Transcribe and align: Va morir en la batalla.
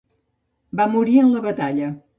Va 0.81 0.89
morir 0.95 1.21
en 1.27 1.31
la 1.37 1.47
batalla. 1.49 1.97